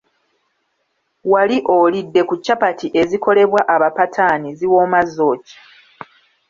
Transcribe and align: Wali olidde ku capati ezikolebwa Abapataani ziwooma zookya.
Wali 1.31 1.57
olidde 1.77 2.21
ku 2.29 2.35
capati 2.45 2.87
ezikolebwa 3.01 3.61
Abapataani 3.75 4.49
ziwooma 4.59 4.99
zookya. 5.13 5.57